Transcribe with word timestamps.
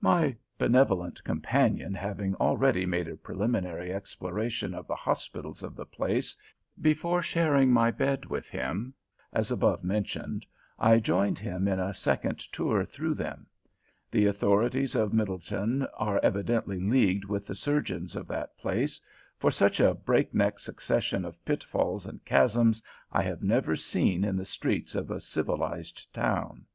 My 0.00 0.36
benevolent 0.58 1.24
companion 1.24 1.92
having 1.92 2.36
already 2.36 2.86
made 2.86 3.08
a 3.08 3.16
preliminary 3.16 3.92
exploration 3.92 4.74
of 4.74 4.86
the 4.86 4.94
hospitals 4.94 5.60
of 5.60 5.74
the 5.74 5.84
place, 5.84 6.36
before 6.80 7.20
sharing 7.20 7.72
my 7.72 7.90
bed 7.90 8.26
with 8.26 8.48
him, 8.48 8.94
as 9.32 9.50
above 9.50 9.82
mentioned, 9.82 10.46
I 10.78 11.00
joined 11.00 11.40
him 11.40 11.66
in 11.66 11.80
a 11.80 11.92
second 11.94 12.38
tour 12.52 12.84
through 12.84 13.14
them. 13.14 13.48
The 14.08 14.26
authorities 14.26 14.94
of 14.94 15.12
Middletown 15.12 15.88
are 15.94 16.20
evidently 16.22 16.78
leagued 16.78 17.24
with 17.24 17.44
the 17.44 17.56
surgeons 17.56 18.14
of 18.14 18.28
that 18.28 18.56
place, 18.56 19.00
for 19.36 19.50
such 19.50 19.80
a 19.80 19.94
break 19.94 20.32
neck 20.32 20.60
succession 20.60 21.24
of 21.24 21.44
pitfalls 21.44 22.06
and 22.06 22.24
chasms 22.24 22.84
I 23.10 23.22
have 23.22 23.42
never 23.42 23.74
seen 23.74 24.22
in 24.22 24.36
the 24.36 24.44
streets 24.44 24.94
of 24.94 25.10
a 25.10 25.18
civilized 25.18 26.14
town. 26.14 26.66